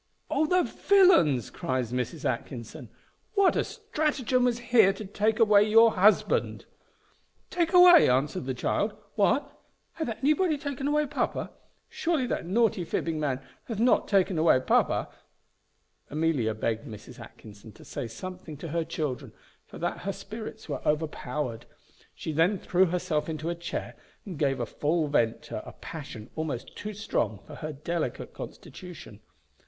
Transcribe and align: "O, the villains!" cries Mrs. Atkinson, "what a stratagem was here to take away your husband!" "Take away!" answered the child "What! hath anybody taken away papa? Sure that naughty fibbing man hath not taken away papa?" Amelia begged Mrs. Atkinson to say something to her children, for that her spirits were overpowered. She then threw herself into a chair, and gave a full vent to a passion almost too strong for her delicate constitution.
"O, 0.31 0.47
the 0.47 0.63
villains!" 0.63 1.51
cries 1.51 1.93
Mrs. 1.93 2.25
Atkinson, 2.25 2.89
"what 3.35 3.55
a 3.55 3.63
stratagem 3.63 4.45
was 4.45 4.57
here 4.57 4.91
to 4.93 5.05
take 5.05 5.37
away 5.39 5.61
your 5.61 5.91
husband!" 5.91 6.65
"Take 7.51 7.71
away!" 7.71 8.09
answered 8.09 8.47
the 8.47 8.55
child 8.55 8.95
"What! 9.13 9.55
hath 9.93 10.09
anybody 10.09 10.57
taken 10.57 10.87
away 10.87 11.05
papa? 11.05 11.51
Sure 11.87 12.25
that 12.27 12.47
naughty 12.47 12.83
fibbing 12.83 13.19
man 13.19 13.41
hath 13.65 13.77
not 13.79 14.07
taken 14.07 14.39
away 14.39 14.59
papa?" 14.59 15.07
Amelia 16.09 16.55
begged 16.55 16.87
Mrs. 16.87 17.19
Atkinson 17.19 17.71
to 17.73 17.85
say 17.85 18.07
something 18.07 18.57
to 18.57 18.69
her 18.69 18.83
children, 18.83 19.31
for 19.67 19.77
that 19.77 19.99
her 19.99 20.13
spirits 20.13 20.67
were 20.67 20.81
overpowered. 20.83 21.67
She 22.15 22.31
then 22.31 22.57
threw 22.57 22.85
herself 22.87 23.29
into 23.29 23.51
a 23.51 23.53
chair, 23.53 23.93
and 24.25 24.39
gave 24.39 24.59
a 24.59 24.65
full 24.65 25.07
vent 25.09 25.43
to 25.43 25.63
a 25.63 25.73
passion 25.73 26.31
almost 26.35 26.75
too 26.75 26.95
strong 26.95 27.37
for 27.45 27.53
her 27.57 27.71
delicate 27.71 28.33
constitution. 28.33 29.19